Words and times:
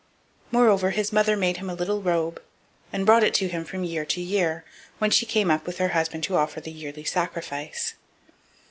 002:019 0.47 0.53
Moreover 0.53 0.89
his 0.89 1.13
mother 1.13 1.37
made 1.37 1.57
him 1.57 1.69
a 1.69 1.75
little 1.75 2.01
robe, 2.01 2.41
and 2.91 3.05
brought 3.05 3.23
it 3.23 3.35
to 3.35 3.47
him 3.47 3.63
from 3.63 3.83
year 3.83 4.03
to 4.03 4.19
year, 4.19 4.65
when 4.97 5.11
she 5.11 5.27
came 5.27 5.51
up 5.51 5.67
with 5.67 5.77
her 5.77 5.89
husband 5.89 6.23
to 6.23 6.35
offer 6.37 6.59
the 6.59 6.71
yearly 6.71 7.03
sacrifice. 7.03 7.93